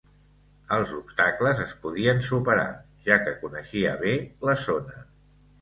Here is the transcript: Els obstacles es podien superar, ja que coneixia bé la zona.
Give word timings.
Els 0.77 0.93
obstacles 0.99 1.61
es 1.65 1.75
podien 1.83 2.25
superar, 2.29 2.65
ja 3.11 3.19
que 3.27 3.37
coneixia 3.45 3.95
bé 4.07 4.19
la 4.51 4.61
zona. 4.65 5.07